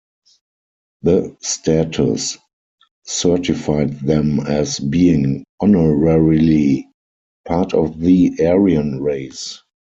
The 1.03 1.37
status 1.41 2.35
certified 3.05 3.99
them 3.99 4.39
as 4.39 4.79
being 4.79 5.43
honorarily 5.61 6.85
part 7.45 7.75
of 7.75 7.99
the 7.99 8.33
Aryan 8.43 8.99
race. 8.99 9.61